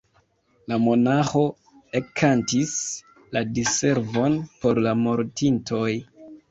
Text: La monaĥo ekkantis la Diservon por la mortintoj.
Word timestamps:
La 0.71 0.77
monaĥo 0.85 1.43
ekkantis 2.01 2.73
la 3.37 3.47
Diservon 3.61 4.43
por 4.65 4.85
la 4.89 4.97
mortintoj. 5.07 5.89